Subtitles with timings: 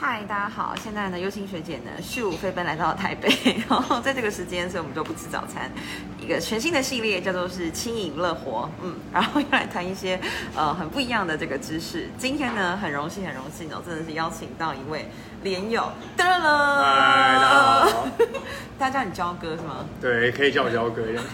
[0.00, 0.76] 嗨，大家好！
[0.80, 3.28] 现在呢，优青学姐呢，咻飞奔来到了台北，
[3.68, 5.68] 然后在这个时间，所以我们都不吃早餐。
[6.20, 10.20] 一个全新的系列叫做是轻盈乐活，嗯， 然后又来谈一些
[10.54, 12.08] 呃很不一样的这个知识。
[12.16, 15.08] 今天呢，很荣幸，很荣幸哦，真的是邀请到一位
[15.42, 18.08] 连友，噔嗨，大家好。
[18.78, 19.84] 大家叫你焦哥是吗？
[20.00, 21.24] 对，可以叫我焦哥一样。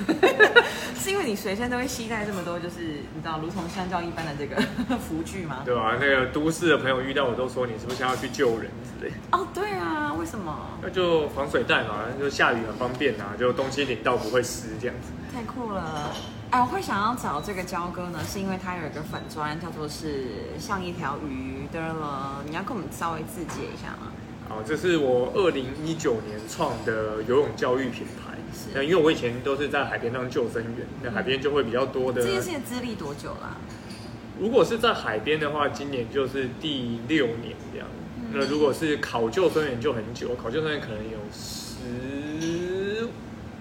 [0.96, 2.80] 是因为你随身都会携带这么多，就是
[3.14, 4.56] 你知道如同香蕉一般的这个
[4.96, 5.58] 福具吗？
[5.62, 9.12] 对啊，那个都市的朋友遇到我都说你是不是想要去救人之类。
[9.32, 10.54] 哦，对啊，为什么？
[10.82, 15.12] 那就防水袋嘛，就下雨很方便啊，就东西淋到不会湿这样子。
[15.32, 16.12] 太酷了！
[16.50, 20.26] 哎，我会想要找这个焦哥呢，是因为他有一个粉砖叫做是
[20.58, 22.44] 像一条鱼的了。
[22.48, 24.12] 你要跟我们稍微自介一下吗？
[24.48, 28.34] 好，这是我二零一九年创的游泳教育品牌。
[28.52, 32.30] 是那因为我以前都是在海边当救生员，那海边就会比较多的这。
[32.30, 33.56] 件事情资历多久啦、
[34.38, 37.88] 如果是在海边的话，今年就是第六年这样。
[38.34, 43.08] 嗯那如果是考救生员就很久，考救生员可能有十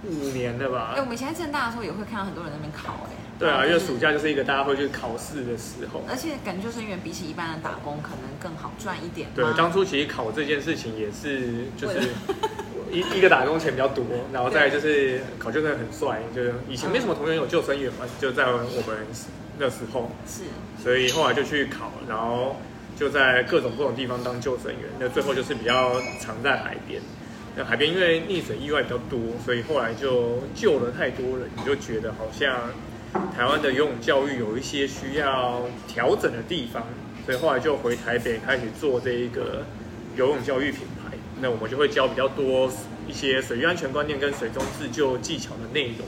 [0.04, 1.00] 五年了吧哎、。
[1.00, 6.04] 我们以前在正大的时候也会看到很多人在那边考、哎，对啊，因为暑假就是一个大家会去考试的时候。
[6.10, 9.34] 而且感觉救生员比起一般的打工可能更好赚一点吗。
[9.36, 12.00] 对，当初其实考这件事情也是就是
[12.92, 18.68] 一一个打工钱比较多，然后再来就是考救生员很帅，就是以前没什么同学有救生员嘛，就在我们
[19.58, 20.42] 那时候，是
[20.82, 22.58] 所以后来就去考，然后
[22.96, 24.82] 就在各种各种地方当救生员。
[25.00, 27.02] 那最后就是比较常在海边。
[27.56, 32.72] 那海边因为溺水意外比较多，所以后来就救了太多人，你就觉得好像
[33.36, 36.84] 台湾的游泳教育有一些需要调整的地方，
[37.26, 39.64] 所以后来就回台北开始做这一个
[40.16, 41.16] 游泳教育品牌。
[41.40, 42.72] 那我们就会教比较多
[43.08, 46.08] 一些水域安全观念跟水中自救技巧的内容。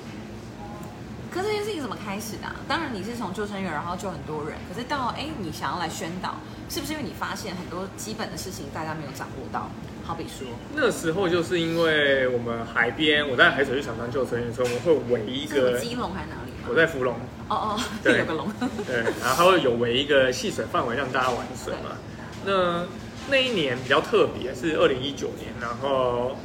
[1.30, 6.36] 可这件事情怎么开始的啊、当然你是从救生员，然后救很多人，可是到哎，你想要来宣导，
[6.69, 9.69] 是不是因为你发现很多基本的事情大家没有掌握到？
[10.03, 16.52] 好比说，那时候就是因为我们海边，我在海水浴场当救生员，的时候我们会围一个，基隆还是哪里？
[16.70, 17.15] 我在芙蓉，
[17.48, 18.48] 哦哦，对有个龙。
[18.86, 21.98] 对，然后它会有围一个戏水范围让大家玩水嘛。
[22.45, 22.86] 那
[23.32, 26.37] 那一年比较特别，是二零一九年，然后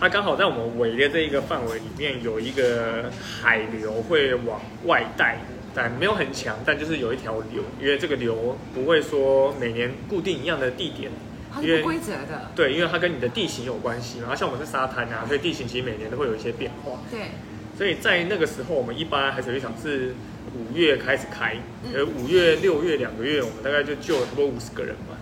[0.00, 3.08] 它刚好在我们围的这一个范围里面有一个
[3.40, 5.38] 海流会往外带，
[5.76, 11.12] 但没有很强，但就是有一条流，因为这个流不会说每年固定一样的地点，
[11.60, 14.34] 是不规则的，对，因为它跟你的地形有关系嘛。
[14.34, 16.98] 像我们是沙滩啊，所以地形其实每年都会有一些变化。
[17.10, 17.32] 对，
[17.76, 20.14] 所以在那个时候，我们一般海水浴场是
[20.54, 25.14] 五月开始开，嗯呃，五月、六月两个月，我们大概就救了差不多五十个人嘛。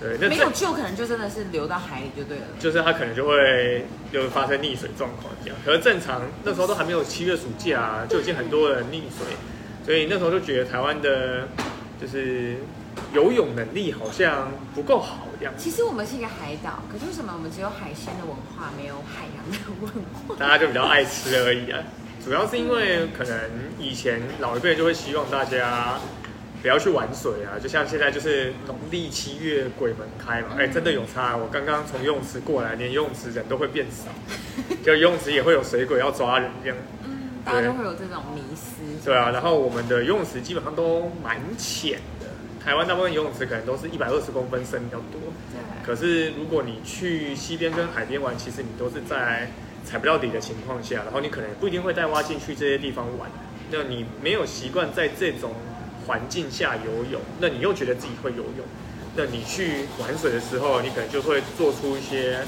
[0.00, 2.44] 对，那没有救可能就真的是流到海里就对了。
[2.60, 5.58] 就是它可能就会就发生溺水状况这样。
[5.64, 9.34] 可是正常那时候都还没有七月暑假、啊，就已经很多人溺水，
[9.84, 11.46] 所以那时候就觉得台湾的
[12.00, 12.56] 就是
[13.12, 15.52] 游泳能力好像不够好这样。
[15.58, 19.90] 其实我们是一个海岛，可是为什么我们只有海鲜的文化，没有海洋的文
[20.26, 20.36] 化？
[20.36, 21.80] 大家就比较爱吃而已啊。
[22.24, 23.38] 主要是因为可能
[23.78, 26.00] 以前老一辈就会希望大家
[26.62, 31.36] 不要去玩水啊，就像现在就是农历七月鬼门开嘛，哎、真的有差。
[31.36, 34.06] 我刚刚从游泳池过来，连游泳池人都会变少，
[34.82, 36.78] 就游泳池也会有水鬼要抓人这样。
[37.44, 38.82] 嗯，大家都会有这种迷思。
[39.04, 42.26] 对啊，然后我们的游泳池基本上都蛮浅的，
[42.64, 45.20] 台湾大部分游泳池可能都是一百二十公分深比较多。
[45.52, 49.50] 对，可是如果你去西边跟海边玩，其实你都是在
[49.84, 53.30] 踩不到底的情况下，然后你可能也不一定会带蛙进去这些地方玩。
[53.70, 55.52] 那你没有习惯在这种
[56.06, 58.64] 环境下游泳，那你又觉得自己会游泳，
[59.16, 62.40] 那你去玩水的时候，你可能就会做出一些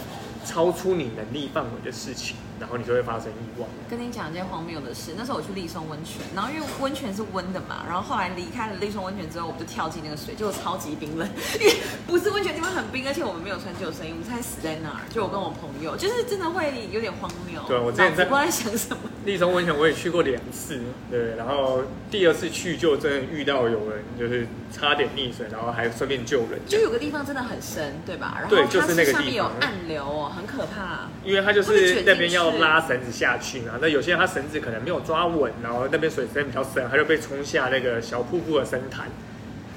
[0.45, 3.67] 超出你能力范围的事情，然后你就会发生意外。
[3.89, 11.29] 跟你讲一件荒谬的事，那时候我去立松温泉，然后因为温泉是温的嘛，然后后来离开了立松温泉之后，我们就跳进那个水，结果超级冰冷，
[11.61, 11.75] 因为
[12.07, 15.01] 不是温泉地方很冰，而且我们没有穿救生衣，我们才死在那儿。
[15.13, 17.63] 就我跟我朋友，就是真的会有点荒谬。
[17.69, 19.03] 对我之前在脑子不知道在想什么。
[19.25, 20.81] 立松温泉我也去过两次，
[21.11, 28.39] 对，然后第二次去就真的遇到有人就是差点溺水，然后还顺便救人，就有个地方真的很深，对吧？
[28.41, 31.09] 然后它对就是那个上面有暗流哦，很可怕。
[31.25, 39.09] 因为它就是那边要去拉绳子下去嘛，那有些人他绳子可能没有抓稳，然后那边水深比较深，他就被冲下那个小瀑布的深潭。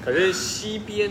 [0.04, 1.10] 可是西边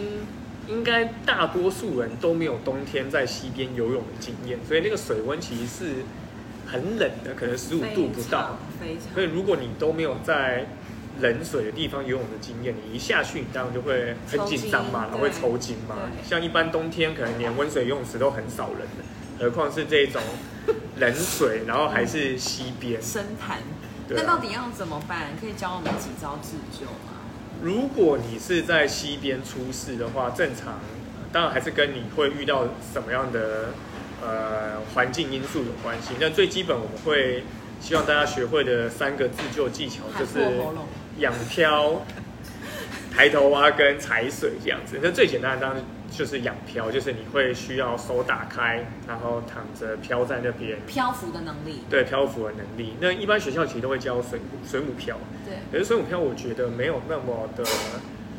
[0.68, 5.86] 应该大多数人都没有冬天在西边游泳的经验，所以那个水温其实是
[6.66, 8.58] 很冷的，可能十五度不到。
[8.80, 10.68] 非常，所以如果你都没有在
[11.22, 15.96] 冷水的地方游泳的经验，你一下去，你当然就会很紧张嘛，然后会抽筋嘛。
[16.24, 20.22] 像一般冬天可能连温水游泳池都很少人的，何况是这种
[20.98, 23.02] 冷水，然后还是溪边。
[23.02, 23.58] 深潭。
[23.58, 23.64] 啊
[24.12, 25.28] 那到底要怎么办？
[25.40, 27.14] 可以教我们几招自救吗？
[27.62, 30.80] 如果你是在溪边出事的话，正常
[31.32, 33.74] 当然还是跟你会遇到什么样的
[34.20, 36.16] 呃环境因素有关系。
[36.20, 37.44] 那最基本我们会
[37.80, 40.40] 希望大家学会的三个自救技巧就是
[41.20, 42.04] 仰漂、
[43.16, 45.00] 抬头蛙跟踩水这样子。
[45.04, 52.96] 那最简单的当然就是仰漂，就是你会需要手打开，然后躺着漂在那边，漂浮的能力，对漂浮的能力。
[53.00, 57.64] 那一般学校其实都会教水母水母漂，对，可是水母漂我觉得没有那么的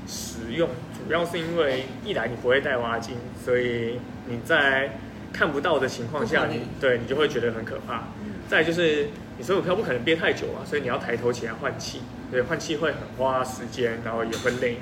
[0.06, 0.68] 实用，
[1.06, 4.98] 主要是因为一来你不会带蛙镜，所以你在
[5.32, 8.04] 看不到的情况下，你对你就会觉得很可怕。
[8.48, 9.08] 再就是
[9.38, 12.02] 你水母漂不可能憋太久啊，所以你要抬头起来换气，
[12.32, 14.76] 对，换气会很花时间，然后也会累。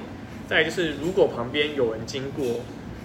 [0.49, 2.61] 再就是如果旁边有人经过，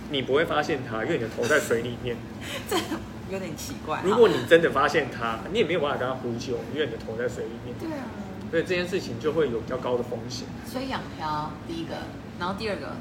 [0.09, 2.15] 你不会发现他，因为你的头在水里面。
[2.69, 2.77] 这
[3.31, 4.01] 有点奇怪。
[4.03, 8.05] 如果你真的发现他，你也没有办法跟他呼救，因为你的头在水里面，对啊，
[8.51, 10.47] 所以这件事情就会有比较高的风险。
[10.65, 11.95] 所以养漂第一个，
[12.39, 12.91] 然后第二个，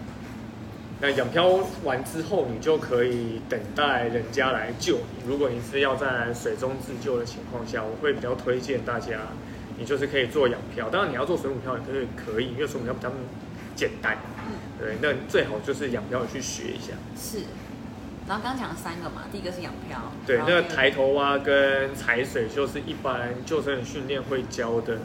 [1.01, 1.49] 那养漂
[1.83, 5.29] 完之后，你就可以等待人家来救你。
[5.29, 9.19] 如果你是要在水中自救的情况下，我会比较推荐大家，
[9.77, 10.89] 你就是可以做养漂。
[10.89, 13.11] 当然你要做水母漂也可以，可以，因为水母漂比较
[13.75, 14.17] 简单。
[14.47, 16.95] 嗯，对，那最好就是仰漂去学一下。
[17.17, 17.45] 是。
[18.27, 24.97] 然后刚刚讲了三个嘛，第一个是仰漂，对，那个抬头蛙跟踩水就是一般救生员训练会教的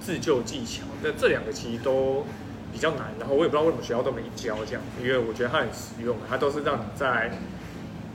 [0.00, 0.82] 自救技巧。
[1.02, 2.26] 那这两个其实都
[2.72, 7.30] 比较难，然后我也不知道为什么学校都没教这样，因为我觉得它很实用，它都是让你在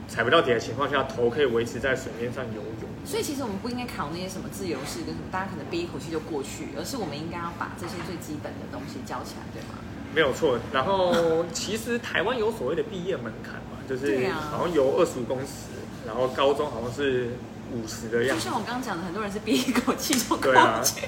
[0.09, 2.89] 踩不到底的情况下，头可以维持在水面上游泳。
[3.05, 9.79] 所以其实我们不应该考那些什么自由式跟什么，大家可能憋一口气就过去，而是我们应该要把这些最基本的东西教起来，对吗？
[10.13, 15.71] 没有错，然后其实台湾有所谓的毕业门槛嘛， 就是好像有二十五公尺，
[16.05, 17.29] 然后高中好像是
[17.73, 18.43] 五十的样子。
[18.43, 21.07] 就像我刚刚讲的，很多人是憋一口气就过对啊去。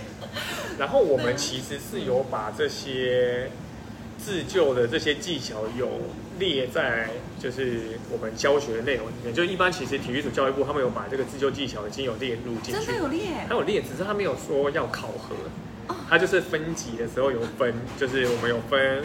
[0.80, 3.52] 然后我们其实是有把这些
[4.18, 5.90] 自救的这些技巧有
[6.40, 7.10] 列在
[7.40, 9.34] 就是我们教学的内容里面。
[9.34, 15.52] 就一般其实体育署教育部他们有把这个自救技巧已经有列入进去真的，有列还有列，只是他没有说要考核哦。
[16.10, 19.04] 它就是分级的时候有分，就是我们有分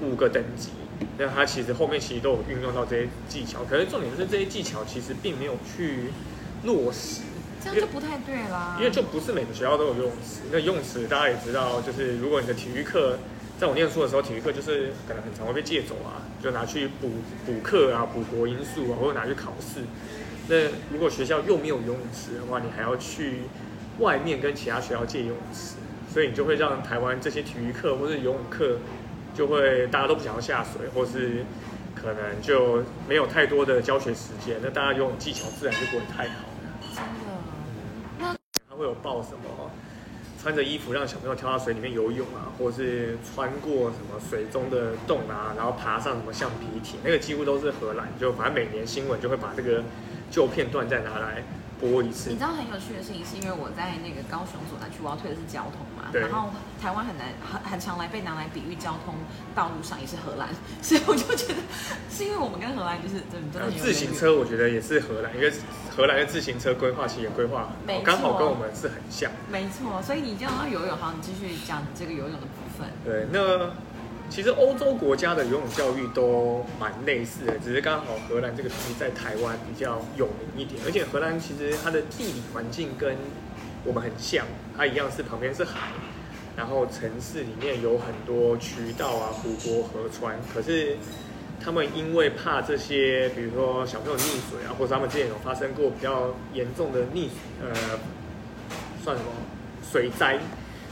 [0.00, 0.70] 五个等级。
[1.16, 6.10] 那它其实后面其实都有运用到这些技巧，可是重点是这些技巧其实并没有去
[6.64, 7.22] 落实。
[7.60, 8.76] 这样就不太对啦。
[8.78, 10.42] 因为就不是每个学校都有游泳池。
[10.52, 13.18] 那游泳池大家也知道，就是如果你的体育课，
[13.58, 17.10] 在我念书的时候，体育课就是可能很常会被借走啊，就拿去补
[17.44, 19.80] 补课啊、补国音数啊，或者拿去考试。
[20.48, 20.56] 那
[20.92, 23.40] 如果学校又没有游泳池的话，你还要去
[23.98, 25.74] 外面跟其他学校借游泳池，
[26.12, 28.78] 所以你就会让台湾这些体育课或是游泳课，
[29.34, 31.44] 就会大家都不想要下水，或是
[31.94, 36.48] 可能就没有太多的教学时间，那大家游泳技巧自然就不会太好。
[36.94, 37.04] 真的，
[38.18, 38.34] 那
[38.68, 39.70] 他会有报什么
[40.40, 48.08] 穿着衣服让小朋友跳到水里面游泳啊，或是穿过什么水中的洞啊，然后爬上什么橡皮艇，那个几乎都是荷兰。
[48.20, 49.82] 就反正每年新闻就会把这个
[50.30, 51.42] 旧片段再拿来
[51.80, 52.42] 播一次你知。
[52.42, 59.14] 道很有趣的事情，是因为我在那个高雄所南区，我要推的是交通嘛，对然后台湾很难很很常来被拿来比喻交通
[59.54, 60.48] 道路上也是荷兰，
[60.82, 61.60] 所以我就觉得
[62.10, 65.52] 是因为我们跟荷兰就是真的自行车我觉得也是荷兰，因为
[65.94, 67.68] 荷兰的自行车规划其实也规划
[68.04, 69.30] 刚好跟我们是很像。
[69.50, 72.88] 没错，所以你就要游泳，好，你继续讲这个游泳的部分。
[73.04, 73.70] 对，那
[74.30, 83.16] 其实欧洲国家的游泳教育都蛮类似的，只是刚好荷兰这个东西在台湾比较有名一点，而且荷兰其实它的地理环境跟
[83.84, 85.88] 我们很像，它一样是旁边是海，
[86.56, 90.96] 然后城市里面有很多渠道啊、湖泊、河川，可是。
[91.60, 97.26] 他们因为怕这些，比如说小朋友溺水啊，或者他们之前有发生过比较严重的溺
[97.60, 97.74] 呃，
[99.02, 99.28] 算什么
[99.82, 100.38] 水灾，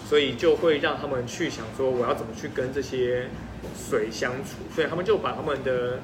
[0.09, 3.29] 所以就会让他们去想说我要怎么去跟这些
[3.77, 5.99] 水相处，所以他们就把他们的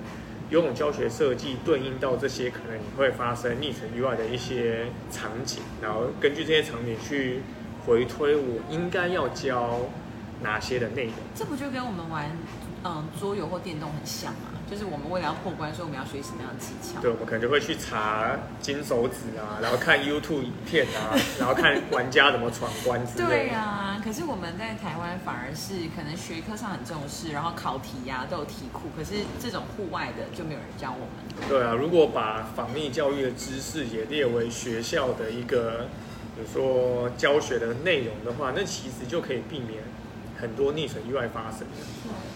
[0.50, 7.42] 游泳教学设计对应到这些可能你会发生溺水意外的一些场景，然后根据这些场景去
[7.86, 9.88] 回推我应该要教
[10.42, 11.14] 哪些的内容。
[11.34, 12.26] 这不就跟我们玩
[12.84, 14.50] 嗯桌游或电动很像嘛？
[14.70, 17.00] 就是我们为了要破关，所以我们要学习什么样的技巧？
[17.02, 23.28] 对，我们可能就会去查金手指啊，然后看 YouTube 影片啊，然后看玩家怎么闯关之类的。
[23.28, 31.48] 对啊，可是我们在台湾反而是可能学科上很重视，然后考题呀、都有题库，可是这种户外的就没有人教我们。
[31.48, 35.86] 对啊，如果把防疫教育的知识也列为学校的一个，
[36.34, 39.82] 比如说教学的内容的话，那其实就可以避免
[40.42, 41.78] 很多溺水意外发生的。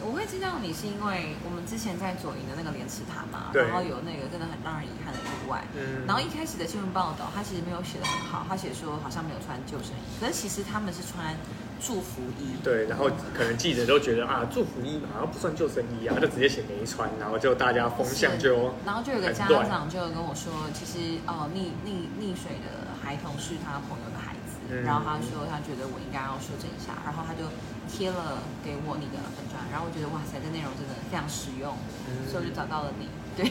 [0.07, 5.67] 我会知道你是因为我们之前在左营的那个莲池塔嘛，然后有那个真的很让人遗憾的意外。
[5.75, 11.35] 嗯然后一开始的新闻报道，他其实没有写的很好，他写说好像没有穿救生衣，可是其实他们是穿
[11.83, 12.55] 祝福衣。
[12.63, 27.43] 对，然后可能记者都觉得啊，祝福衣好像不算救生衣啊，就直接写没穿，然后就大家风向就然后就有个家长就跟我说，其实哦溺溺溺水的孩童是他朋友的孩子，嗯然后他说他觉得我应该要修正一下，然后他就
[27.89, 31.77] 贴了给我你的粉砖，然后我觉得哇塞，这内容真的非常实用，
[32.11, 33.09] 嗯所以我就找到了你。
[33.37, 33.45] 对，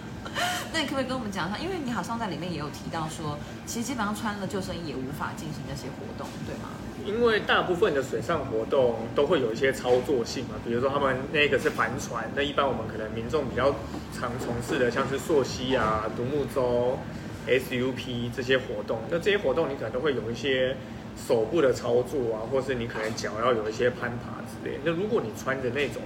[0.72, 1.58] 那你可不可以跟我们讲一下？
[1.58, 6.70] 因为你好像在里面也有提到说，其实基本上穿了救生衣也无法进行那些活动，对吗？
[7.04, 13.74] 因为大部分的水上活动都会有一些操作性嘛，比如说他们那个是帆船，那一般我们可能民众比较
[14.18, 16.98] 常从事的，像是溯溪啊、独木舟、
[17.46, 20.76] SUP 这些活动，那这些活动你可能都会有一些
[21.26, 24.78] 手部的操作啊，或是你可能脚要有一些攀爬之类。
[24.84, 26.02] 那如果你穿着那种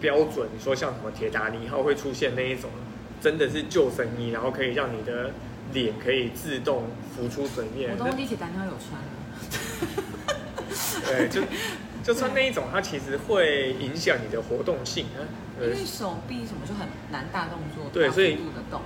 [0.00, 2.70] 标准，你说像什么铁达尼号会出现那一种，
[3.20, 5.32] 真的是救生衣，然后可以让你的
[5.72, 9.08] 脸可以自动浮出水面，那我都地铁单挑有穿了。
[11.06, 11.42] 对，就
[12.02, 15.06] 就穿那一种，它其实会影响你的活动性
[15.60, 18.38] 因为手臂什么就很难大动作，大对所以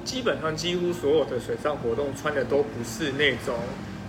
[0.04, 3.54] 基本上几乎所有的水上活动穿的都不是那种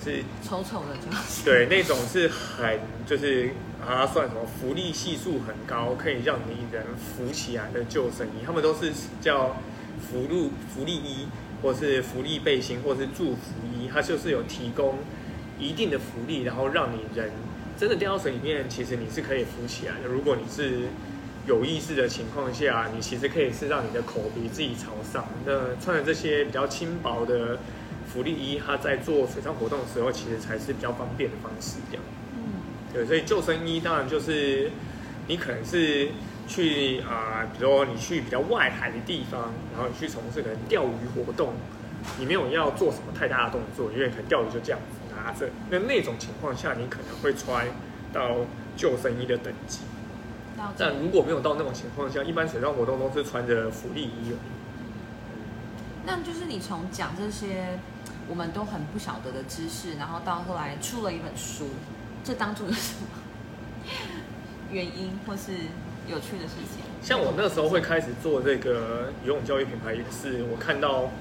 [0.04, 1.46] 是，丑丑的就是。
[1.46, 8.92] 对，那种是很就是啊算什么福利系数很高，可以让你人浮起来的救生衣，他们都是
[9.22, 9.56] 叫
[10.02, 11.28] 浮力浮力衣，
[11.62, 13.42] 或是浮力背心，或是祝福
[13.74, 14.98] 衣，它就是有提供
[15.58, 17.32] 一定的浮力，然后让你人
[17.78, 20.08] 真的掉到水里面，其实你是可以浮起来的。
[20.08, 20.88] 如果你是
[21.48, 25.28] 有意识的情况下，你其实可以是让你的口鼻自己朝上。
[25.46, 27.58] 那穿着这些比较轻薄的
[28.14, 31.78] 浮力衣，它在做水上活动的时候，其实才是比较方便的方式。
[31.90, 32.04] 这样，
[32.36, 32.62] 嗯，
[32.94, 34.70] 对，所以救生衣当然就是
[35.28, 36.10] 你可能是
[36.48, 41.54] 去啊、比如说你去比较外海的地方，然后你去从事可能钓鱼活动，
[42.20, 45.50] 你没有要做什么太大的动作，因为可能钓鱼就这样子拿着。
[45.72, 47.66] 那那种情况下，你可能会穿
[48.14, 48.38] 到
[48.78, 49.80] 救生衣的等级。
[50.78, 54.34] 但如果没有到那种情况下，一般水上活动都是穿着浮力衣。
[56.06, 57.80] 那就是你从讲这些
[58.30, 61.68] 我们都很不晓得的知识，然后到后来出了一本书，
[62.24, 63.08] 这当中有什么
[64.72, 65.52] 原因或是
[66.08, 66.84] 有趣的事情？
[67.02, 71.12] 像我那时候会开始做这个游泳教育品牌，也是我看到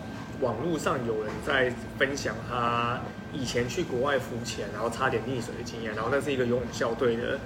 [0.40, 3.00] 网络上有人在分享他
[3.32, 5.94] 以前去国外浮潜，然后差点溺水的经验。
[5.94, 7.38] 然后那是一个游泳校队的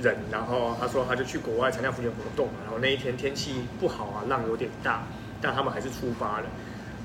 [0.00, 5.02] 人，然后他说他就去国外参加浮潜活动，然后那一天天气不好啊，浪有点大，
[5.40, 6.46] 但他们还是出发了。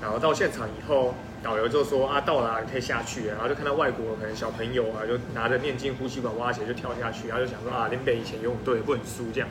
[0.00, 3.34] 然后到现场以后，导游就说啊到了啊，你可以下去了。
[3.34, 9.48] 然后就看到外国可能小朋友啊，就拿着面镜、呼吸管、蛙鞋就跳下去，然后就想说啊，林北以前游泳队不能输这样。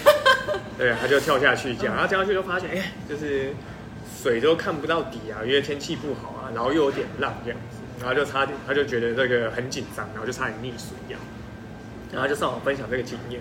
[0.76, 3.52] 对，他就跳下去这样，然后跳下去就发现，哎，就是
[4.22, 11.20] 水都看不到底啊，因为天气不好啊，然后又有点浪这样子，然后就差点，他就觉得这个很紧张，然后就差点溺水这样，
[12.12, 13.40] 然后就上网分享这个经验。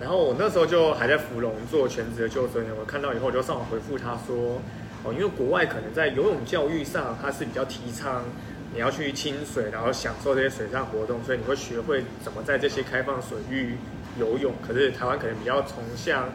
[0.00, 4.60] 然后我那时候就还在芙蓉做全职的救生员，我看到以后我就上网回复他说，
[5.04, 8.24] 哦，因为国外可能在游泳教育上，它是比较提倡
[8.72, 13.76] 你要去亲水，然后享受这些水上活动，所以你会学会怎么在这些开放水域
[14.18, 14.54] 游泳。
[14.66, 16.30] 可是台湾可能比较崇尚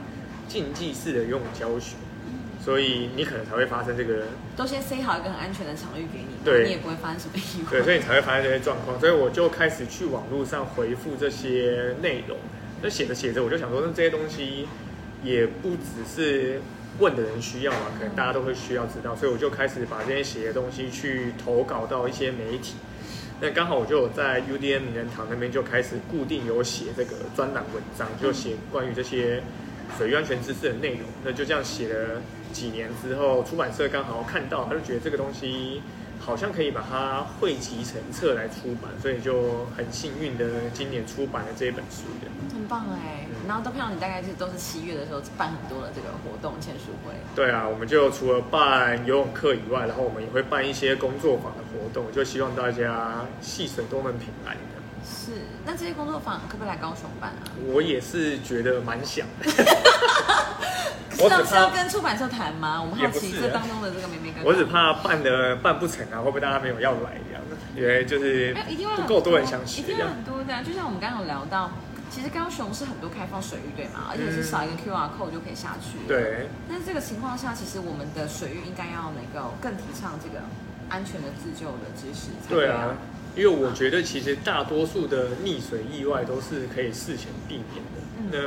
[0.47, 1.95] 竞技式的游泳教学，
[2.63, 4.23] 所以你可能才会发生这个
[4.55, 7.71] 都先塞好一个很安全的场域给你，对你也不会发生什么意外。
[7.71, 8.99] 对，所以你才会发生这些状况。
[8.99, 12.37] 所以我就开始去网络上回复这些内容。
[12.81, 14.67] 那写着写着，我就想说，那这些东西
[15.23, 16.61] 也不只是
[16.99, 19.15] 问的人需要嘛，可能大家都会需要知道。
[19.15, 22.75] 所以我就开始把这些写的东西去投稿到一些媒体。
[23.41, 29.41] 那刚好我就有在 U D M 名人堂那边就开始固定有写这个专栏文章，就写关于这些
[29.97, 31.01] 水域安全知识的内容。
[31.23, 35.81] 那就这样写了几年之后，出版社刚好看到，他就觉得这个东西
[36.19, 42.29] 好像可以把它汇集成册来出版，所以就很幸运的今年出版了这一本书的。
[42.53, 54.61] 很棒哎、嗯然后都看到你大概是都是七月的时候办很多的这个活动签书会，对啊，我们就除了办游泳课以外，然后我们也会办一些工作坊的活动，就希望大家戏水都能平安的。
[55.03, 55.31] 是。
[55.65, 57.41] 那这些工作坊可不可以来高雄办啊？
[57.65, 59.63] 我也是觉得蛮想的，是
[61.17, 62.81] 我只要是要怕跟出版社谈吗？
[62.81, 67.41] 我们好奇这当中的这个妹妹跟我只怕办的办不成啊，会不会大家没有要来一样？
[67.75, 68.55] 因为就是
[68.97, 69.97] 不够多人想学一定。
[69.97, 71.71] 很多的啊、就像我们刚刚有聊到，
[72.09, 74.09] 其实高雄是很多开放水域对吗？
[74.09, 75.97] 而且是扫一个 QR code 就可以下去。。
[76.03, 80.43] 嗯对，但是这个情况下，其实我们的水域应该要能够更提倡这个
[80.89, 82.95] 安全的自救的知识才对啊，
[83.35, 87.99] 因为我觉得其实大多数的溺水意外都是可以事前避免的。
[88.17, 88.39] 嗯那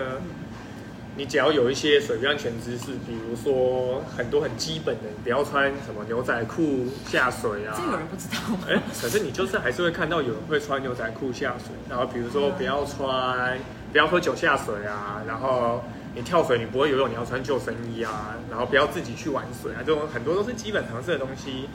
[1.15, 7.75] 你只要有一些水域安全知识，比如说很多很基本的，你不要穿什么牛仔裤下水啊。
[7.77, 8.67] 这有人不知道吗？
[8.69, 13.59] 哎，可是你就是还是会看到有人会穿牛仔裤下水，然后比如说不要穿，
[13.93, 21.69] 不要喝酒下水啊，然后你跳水你不会游泳，你要穿救生衣啊，然后不要自己去玩水啊，这种很多都是基本常识的东西，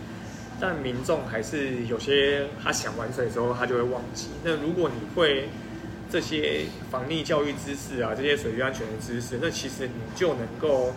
[0.60, 4.29] 但民众还是有些他想玩水的时候他就会忘记。
[4.44, 5.48] 那如果你会
[6.09, 10.93] 这些防溺教育知识啊，这些水域安全的知识，那其实你就能够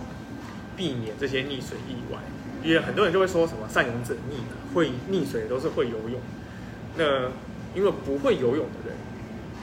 [0.76, 2.18] 避免这些溺水意外。
[2.62, 6.20] 因为很多人就会说什么善泳者溺嘛，会溺水的都是会游泳。
[6.96, 7.28] 那
[7.74, 8.96] 因为不会游泳的人，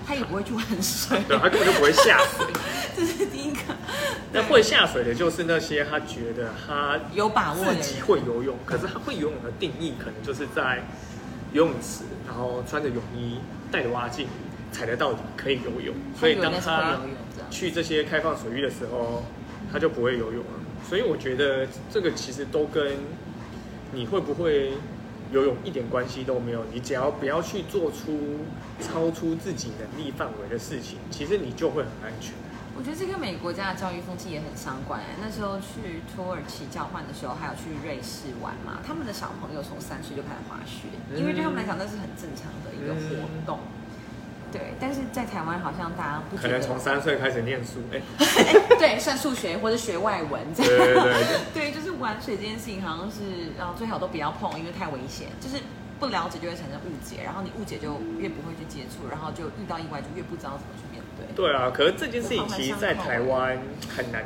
[0.05, 2.47] 他也不会去玩水，对，他根本就不会下水。
[2.95, 3.59] 这是第一个。
[4.33, 10.83] 那会下水的就是那些他觉得他有把握自己，会游泳，可是他会游泳的定义可能就是在
[11.53, 13.37] 游泳池，然后穿着泳衣，
[13.71, 14.27] 戴着蛙镜，
[14.71, 15.95] 踩得到底可以游泳。
[16.19, 16.99] 所以当他
[17.49, 19.23] 去这些开放水域的时候，
[19.71, 20.59] 他就不会游泳了。
[20.87, 22.97] 所以我觉得这个其实都跟
[23.93, 24.73] 你会不会
[25.31, 26.63] 游泳一点关系都没有。
[26.73, 28.45] 你只要不要去做出
[28.79, 32.33] 超出自己能力范围的事情，其实你就会很安全。
[32.77, 35.17] 我觉得这跟每个国家的教育风气也很相关哎。
[35.19, 43.59] 那时候去土耳其交换的时候，还有去瑞士玩嘛，他们的小朋友从三岁就开始滑雪，因为对他们来讲那是很正常的一个活动。
[43.65, 43.76] 对，
[44.79, 48.01] 但是在台湾好像大家不可能从三岁开始念书，哎、
[48.77, 51.03] 对算数学或者学外文这对样。
[51.03, 51.13] 对
[51.53, 55.27] 对， 对，就是玩水这件事情，好像是然后最好都不要碰，因为太危险。
[55.39, 55.57] 就是
[55.99, 61.25] 不了解就会产生误解，然后你误解就越不会去接触，然后就遇到意外就越不知道怎么去面对。
[61.35, 63.57] 对啊，可是这件事情其实，在台湾
[63.95, 64.23] 很难，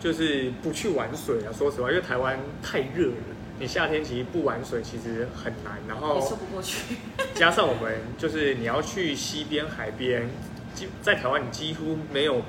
[0.00, 1.52] 就是不去玩水啊。
[1.52, 5.78] 说实话，因为台湾太热了，你夏天其实不玩水其实很难。
[5.86, 6.96] 然也说后不过去。
[7.34, 10.28] 加上我们就是你要去西边、海边，
[10.74, 12.42] 几在台湾你几乎没有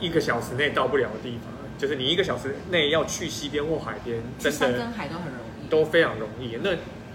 [0.00, 1.52] 一个小时内到不了的地方。
[1.76, 5.68] 就是你一个小时内要去西边或海边，去真的山跟海都很容易。
[5.68, 6.56] 都非常容易。
[6.62, 6.70] 那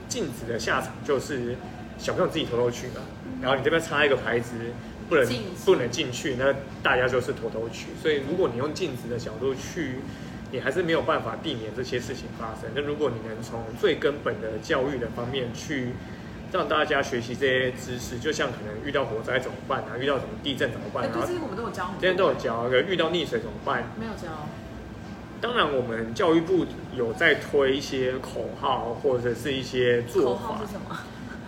[0.10, 1.56] 禁止的下场就是
[1.98, 3.02] 小朋友自己偷偷去嘛，
[3.42, 4.56] 然后你这边插一个牌子，
[5.10, 5.28] 不能
[5.66, 7.88] 不能进去，那大家就是偷偷去。
[8.02, 9.96] 所以如果你用禁止的角度去，
[10.52, 12.72] 你还是没有办法避免这些事情发生。
[12.76, 15.90] 那如果你能从最根本的教育的方面去。
[16.52, 22.00] 让大家学习这些知识，就像可能遇到火灾怎么办啊，遇到什么地震怎么办哎，啊，这些我们都有教很多。
[22.02, 23.84] 今天都有教，可遇到溺水怎么办？
[24.00, 24.50] 没有教。
[25.40, 30.98] 当然，我们教育部有在推一些口号或者是一些做法号是，什么？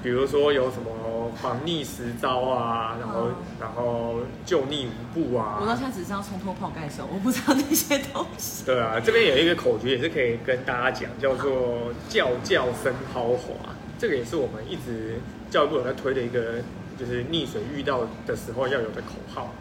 [0.03, 8.65] 比如说有什么防溺十招啊，然后、嗯然后救溺五步啊我到啊，现在只知道冲脱泡盖手，我不知道那些东西。
[8.65, 13.53] 对啊，这边有一个口诀也是可以跟大家讲，叫做叫叫声抛滑，
[13.99, 15.19] 这个也是我们一直
[15.51, 16.55] 教育部有在推的一个，
[16.99, 19.53] 就是溺水遇到的时候要有的口号。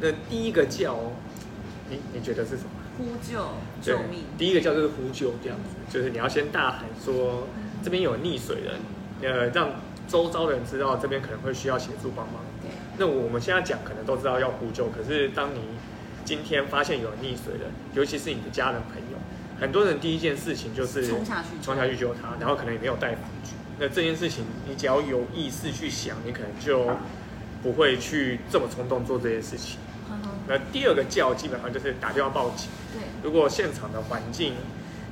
[0.00, 0.96] 那第一个叫，
[1.88, 2.70] 你你觉得是什么？
[2.98, 3.38] 呼救
[3.80, 7.46] 救命，第一个叫就是呼救这样子，就是你要先大喊说
[7.82, 8.74] 这边有溺水人，
[9.22, 9.70] 呃，让
[10.08, 12.36] 周遭的人知道这边可能会需要协助帮忙。
[12.60, 15.60] 对，那我们现在讲可能都知道要呼救，可是当你
[16.24, 19.18] 今天发现有人溺水了，尤其是你的家人朋友，
[19.60, 23.52] 很多人第一件事情就是冲下去冲下去救他，然后可能也没有带防具。
[23.78, 26.90] 那这件事情你只要有意识去想，你可能就
[27.62, 29.78] 不会去这么冲动做这些事情。
[30.48, 32.68] 那第二个叫基本上就是打电话报警。
[32.92, 34.54] 对，如果现场的环境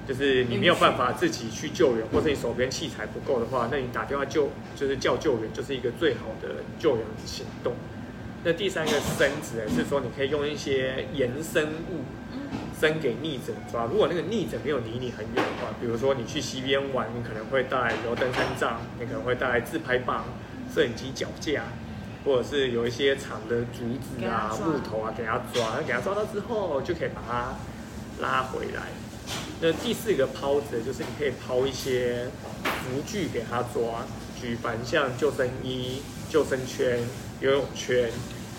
[0.07, 7.73] 就是你没有办法自己去救援，或者你手边器材不够的话，那你打电话救就是叫救援，就是一个最好的救援行动。
[8.45, 12.39] 那第三个绳子呢是说，你可以用一些延伸物嗯，
[12.79, 13.87] 伸给逆者抓。
[13.87, 20.27] 如果那个逆者没有离你很远的话，比如说你去溪边玩，你可能会带油灯三杖，你可能会带自拍棒、
[20.75, 21.63] 摄影机脚架，
[22.27, 25.79] 或者是有一些长的竹子啊、木头啊，给他抓。
[25.79, 27.55] 那给他抓到之后，就可以把它
[28.21, 28.83] 拉回来。
[29.61, 32.27] 那第四个抛子就是你可以抛一些
[32.65, 34.05] 浮具给他抓，
[34.39, 36.99] 举凡像救生衣、救生圈、
[37.41, 38.11] 游泳圈，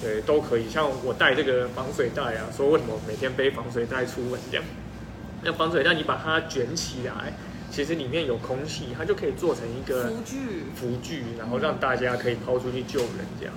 [0.02, 0.68] 对，都可以。
[0.70, 4.66] 像我带这个防水袋啊，说为什么每天背防水袋出门这样？
[5.44, 7.34] 那防水袋你把它卷起来，
[7.70, 13.54] 其实里面有空气，它就可以做成一个浮具，浮具，然后让大家可以抛出去救人这样。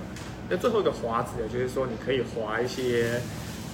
[0.49, 3.19] 那最后一个滑子呢，就是说你可以滑一些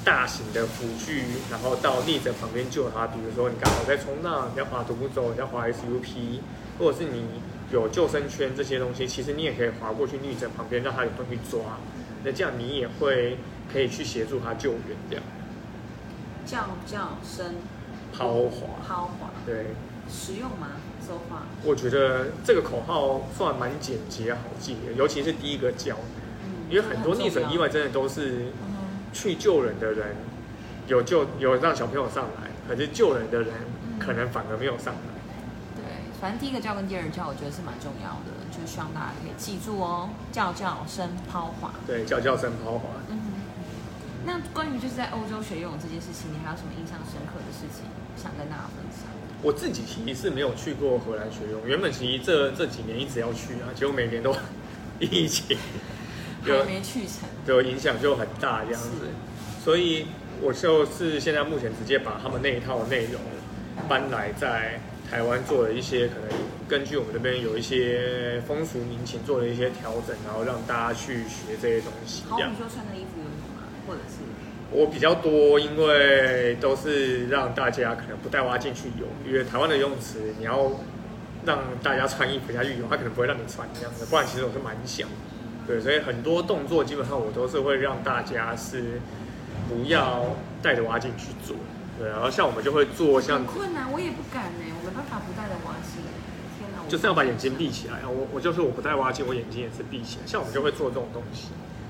[0.06, 3.08] 大型的辅具，然后到逆者旁边救他。
[3.08, 6.40] 比如说你刚好在冲浪，你要滑独木舟，你要滑 SUP，
[6.78, 7.26] 或者是你
[7.72, 11.80] 有救生圈这些东西，其实你也可以滑过去逆者旁边，让他有东西抓。
[12.24, 13.38] 那这样你也会
[13.74, 15.24] 可以去协助他救援这样。
[16.46, 17.56] 叫叫声
[18.14, 18.68] 抛滑。
[18.88, 19.74] 抛滑，对，
[20.08, 20.68] 实用吗
[21.06, 25.96] 说话我觉得这个口号算蛮简洁好记的，尤其是第一个叫，
[26.44, 28.75] 嗯因为很多溺水意外，真的都是嗯
[29.16, 30.14] 去救人的人
[30.88, 33.54] 有救有让小朋友上来，可是救人的人
[33.98, 35.16] 可能反而没有上来。
[35.74, 35.84] 对，
[36.20, 41.72] 反正第一个叫跟第二个叫，我觉得是蛮重要的，就是希望大家可以记住哦，叫叫声抛滑。
[41.88, 42.90] 对，叫叫声抛滑。
[43.10, 43.32] 嗯哼，
[44.28, 47.88] 那关于就是在欧洲学游泳这件事情，你还有什么印象深刻的事情
[48.22, 49.08] 想跟大家分享？
[49.42, 54.36] 我自己其实是没有去过荷兰学游泳，原本其实这这几年一直要去啊，结果每年都
[55.00, 55.58] 疫情，
[56.46, 58.90] 有还没去成，有影响就很大这样子，
[59.64, 60.08] 所以
[60.42, 63.22] 我就是现在目前直接把他们那一套内容
[63.88, 64.80] 搬来在
[65.10, 66.30] 台湾做了一些可能
[66.68, 72.58] 根据我们这边有一些风俗民情做了一些调整，然后让大家去学这些东西好，这样比。
[72.58, 73.68] 说穿的衣服有什么吗？
[73.88, 74.18] 或者是
[74.72, 80.72] 我比较多，因为都是让大家可能不带蛙进去游，因为台湾的游泳池你要
[81.46, 85.08] 让大家穿衣服下去游，他可能不会让你穿这样子，不然其实我是蛮想，
[85.68, 89.02] 对，所以很多动作基本上我都是会让大家是
[89.68, 90.26] 不要
[90.62, 91.56] 带着蛙进去做，
[91.98, 96.04] 对，然后像我们就会做像很困难，我也不敢呢，我没办法不带着蛙镜。
[96.58, 101.50] 天哪，就是要把眼睛闭起来啊，我我就是我不戴蛙镜，我眼睛也是闭起来，像我们就会做这种东西，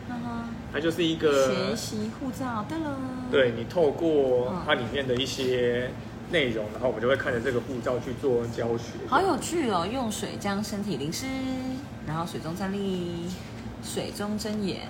[0.10, 2.98] 嗯哼它就是一个学习护照，对了，
[3.30, 5.92] 对你透过嗯它里面的一些
[6.32, 8.94] 内容，然后我们就会看着这个护照去做教学。
[9.08, 9.86] 好有趣哦！
[9.86, 11.28] 用水将身体淋湿，
[12.08, 13.28] 然后水中站立，
[13.86, 14.88] 水中睁眼，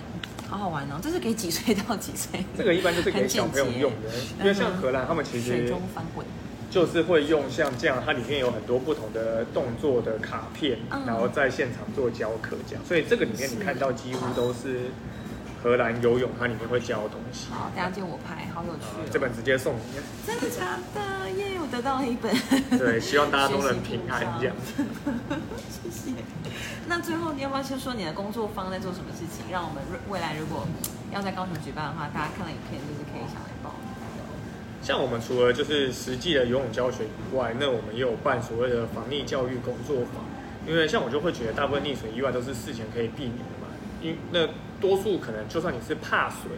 [0.48, 0.98] 好好玩哦！
[1.02, 2.42] 这是给几岁到几岁？
[2.56, 4.08] 这个一般就是给小朋友用的，
[4.40, 6.26] 因为像荷兰他们其实水中翻滚，
[6.70, 14.90] 就是会用像这样，它里面有很多不同的动作的卡片，嗯然后在现场做教课这样，所以这个里面你看到几乎都是
[15.62, 17.48] 荷兰游泳它里面会教的东西。
[17.50, 19.04] 好，大家借我拍，好有趣哦！
[19.12, 21.25] 这本直接送你，真的假的？
[21.66, 22.34] 得到了一本，
[22.78, 24.56] 对， 希望大家都能平安这样。
[25.68, 26.12] 谢谢。
[26.88, 30.66] 那最后你要不要先说你的工作方在做什么事情，让我们未来如果
[31.12, 33.80] 要在高雄举办的话，大家看了影片就是可以想来报名。
[34.82, 40.24] 像我们除了就是实际的游泳教学以外，那我们也有办所谓的防溺教育工作坊。
[40.68, 43.68] 因为像我就会觉得，大部分溺水意外都是事前可以避免的嘛。
[44.02, 44.48] 因那
[44.80, 46.50] 多数可能就算你是怕水，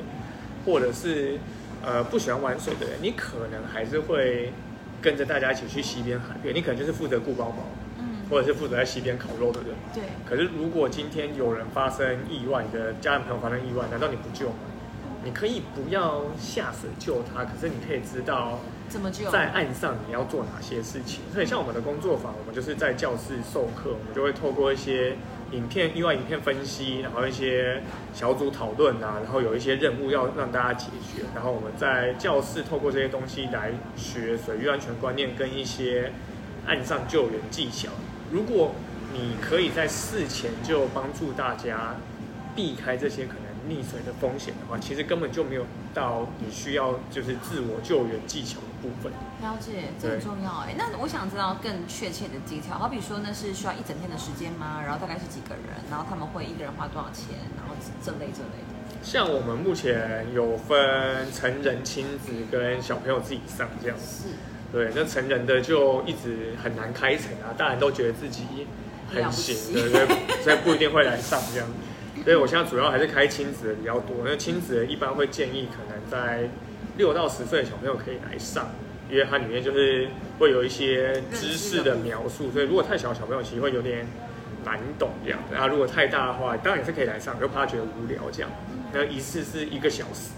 [0.65, 1.39] 或者是
[1.83, 4.53] 呃不喜欢玩水的人，你可能还是会
[5.01, 6.55] 跟着大家一起去西边海边。
[6.55, 7.57] 你可能就是负责顾包包，
[7.99, 9.71] 嗯，或者是负责在西边烤肉的人。
[9.95, 14.55] 对，可是如果今天有人发生意外，你的家人朋友发生意外，难道你不救吗？
[15.25, 19.29] 你可以不要下水救他，可是你可以知道怎么救？
[19.31, 21.21] 在岸上你要做哪些事情。
[21.35, 25.17] 所以像我们的工作坊，我们就是在教室授课，我们就会透过一些
[25.53, 27.83] 影片、意外影片分析，然后一些
[28.13, 36.13] 小组讨论啊，然后有一些任务要让大家解决，然后我们在教室透过这些东西来学水域安全观念跟一些
[36.67, 37.89] 岸上救援技巧。
[38.31, 38.75] 如果
[39.15, 41.97] 你可以在事前就帮助大家
[42.55, 49.13] 避开这些可能溺水的风险的话，其实根本就没有到你需要就是自我救援技巧部分。
[49.41, 50.75] 了解，这很重要哎。
[50.77, 54.81] 那我想知道更确切的技巧，好比说那是需要一整天的时间吗？
[54.83, 55.75] 然后大概是几个人？
[55.91, 57.37] 然后他们会一个人花多少钱？
[57.57, 58.99] 然后这类这类的。
[59.03, 64.29] 像我们目前有分成人、亲子跟小朋友自己上这样子。
[64.29, 64.35] 是，
[64.73, 68.67] 对，那成人的就一直很难开成啊，大人都觉得自己
[69.09, 71.69] 很行，了不对，所以不一定会来上这样。
[72.25, 76.51] 所以我现在主要还是开亲子的比较多，那亲子的一般会建议可能在
[76.99, 78.69] 六到十岁的小朋友可以来上，
[79.09, 80.09] 因为它里面就是
[80.39, 84.05] 会有一些知识的描述，所以如果太小的小朋友其实会有点
[84.65, 85.39] 难懂这样。
[85.51, 88.51] 那如果太大的话，当然也是可以来上，就怕他觉得无聊这样。
[88.93, 90.33] 那一次是一个小时，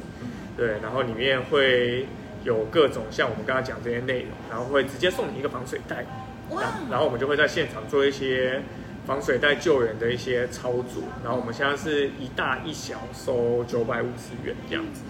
[0.57, 2.07] 对，然后里面会
[2.45, 6.05] 有各种像我们刚刚讲这些内容，然后会直接送你一个防水袋，
[6.51, 8.61] 哇然后然后我们就会在现场做一些
[9.07, 15.01] 防水袋救援的一些操作，然后我们现在是一大一小收九百五十元这样子。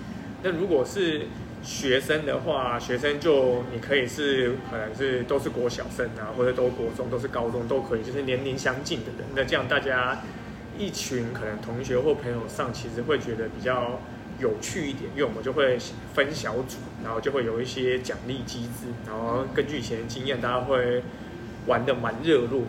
[0.43, 1.23] 那如果是
[1.63, 9.27] 学生的话，学生就你可以是可能是都是国小生啊，或者都国中，都是高中都可以，就是年龄相近的人。
[9.35, 10.23] 那这样大家
[10.79, 14.01] 一群可能同学或朋友上，其实会觉得比较
[14.39, 15.77] 有趣一点，因为我们就会
[16.15, 21.03] 分小组，然后就会有一些奖励机制，然后根据以前的经验，大家会
[21.67, 22.63] 玩的蛮热络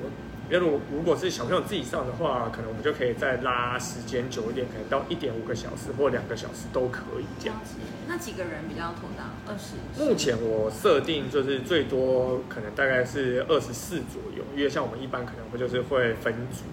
[0.52, 0.58] 的。
[0.58, 7.56] 因为如果如果是小朋友自己上的话，可能我们就可以再拉时间久一点，可能到一点五个小时或两个小时都可以这样。
[7.64, 7.76] 子。
[8.08, 9.30] 那几个人比较妥当？
[9.48, 9.76] 二十。
[10.04, 16.64] 目前我设定就是最多可能大概是二十四左右，因为像我们一般可能会就是会分组，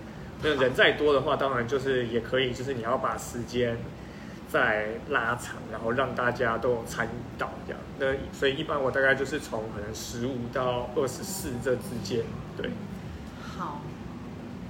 [0.43, 3.77] 那人再多的话，当然就是也可以，就是你要把时间
[4.49, 7.81] 再拉长，然后让大家都参与到这样。
[8.01, 12.25] 那所以一般我大概就是从可能十五到二十四这之间，
[12.57, 12.71] 对。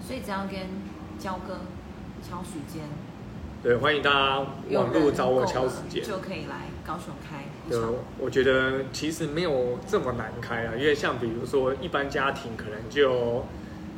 [0.08, 0.58] 好，所以只要跟
[1.18, 1.58] 焦哥
[2.22, 2.82] 敲时间，
[3.62, 4.38] 对，欢迎大家
[4.70, 7.44] 网络找我敲时间，就可以来高雄开。
[7.68, 7.78] 对，
[8.18, 13.44] 我觉得其实没有这么难开啊，因为像比如说一般家庭可能就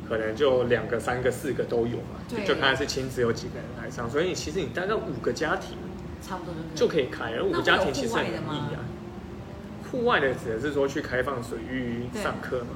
[0.09, 5.77] 可能就两个、三个、四个都有嘛，就看是亲子有几个人来上，所以其实你大概五个家庭
[6.21, 7.45] 差不多就可以开了。
[7.45, 8.83] 五个家庭其实很容易啊。
[9.89, 12.67] 户外的指的是说去开放水域上课嘛？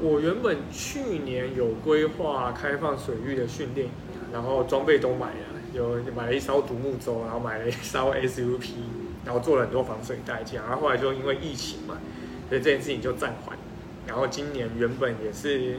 [0.00, 3.88] 我原本去年有规划开放水域的训练，
[4.32, 5.34] 然后装备都买了，
[5.72, 8.70] 有买了一艘独木舟，然后买了一艘 SUP，
[9.24, 11.96] 然后做了很多防水代架，然后后来就因为疫情嘛，
[12.48, 13.56] 所以这件事情就暂缓。
[14.06, 15.76] 然后今年原本也是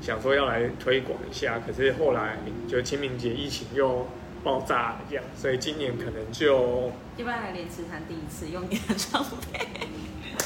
[0.00, 4.06] 想说要来推广一下，可是后来就清明节疫情又
[4.42, 9.68] 爆炸了这样，所以今年可能就一般来连池潭第一次用你的装备。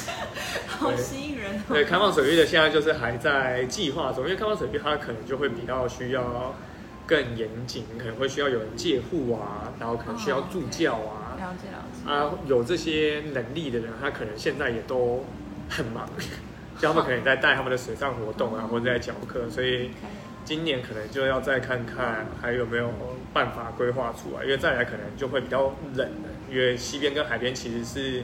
[0.67, 1.61] 好吸引人！
[1.69, 6.53] 对，开放水域的现在就是还在计划中，因为开放水域它可能就会比较需要
[7.05, 11.37] 更严谨，可能会需要有人借护啊，然后可能需要助教啊。
[11.37, 12.09] 了解了解。
[12.09, 15.25] 啊，有这些能力的人，他可能现在也都
[15.69, 16.09] 很忙，
[16.79, 19.91] 就他们可能在带他们的水上活动啊，或者在教课，所以
[20.43, 22.91] 今年可能就要再看看还有没有
[23.33, 28.23] 办法规划出来，因为再来可能就会比较冷了，因为西边跟海边其实是。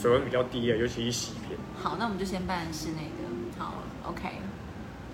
[0.00, 1.58] 水温比较低的，尤其是西边。
[1.80, 3.58] 好，那我们就先办室内的。
[3.58, 3.74] 好
[4.04, 4.22] ，OK，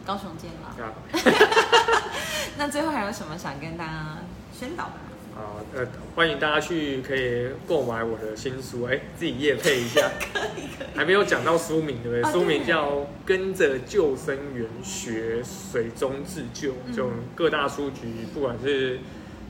[0.07, 0.95] 高雄见了。
[2.57, 4.19] 那最后还有什么想跟大家
[4.53, 4.93] 宣导的？
[5.35, 10.11] 好，呃，欢迎大家去可以购买我的新书，哎，自己夜配一下。
[10.33, 10.97] 可以可以。
[10.97, 12.33] 还没有讲到书名对不对？
[12.33, 12.93] 书名叫
[13.27, 19.01] 《跟着救生员学水中自救》，就各大书局，不管是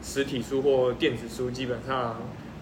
[0.02, 2.16] 实体书或电子书，基本上。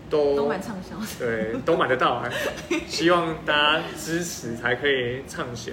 [0.09, 2.31] 都都蛮畅销，对，都买得到啊！
[2.87, 5.73] 希望大家支持才可以畅销，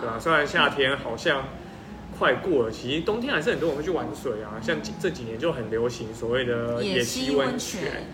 [0.00, 0.18] 对吧？
[0.18, 1.44] 虽然夏天好像
[2.18, 4.60] 快过了，其实冬天还是很多人会去玩水啊。
[4.62, 8.04] 像这几年就很流行所谓的野溪温泉，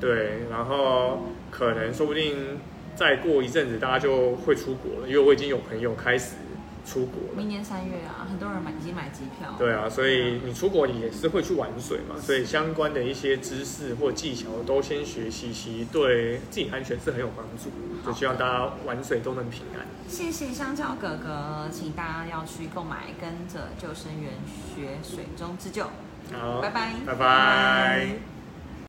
[0.00, 2.60] 对对，然后可能说不定
[2.94, 6.32] 再过一阵子大家就会出国了，因为我已经有朋友开始。
[6.86, 9.54] 出国，明年三月啊，很多人买已经买机票。
[9.58, 17.70] 对啊，所以你出国也是会去玩水嘛，所以相关的一些知识或技巧都先学习，其实对自己安全是很有帮助。
[18.06, 19.84] 就希望大家玩水都能平安。
[20.08, 24.34] 谢谢香蕉哥哥，请大家要去购买，跟着救生员
[24.74, 25.84] 学水中自救。
[26.32, 28.35] 好，拜拜，拜拜。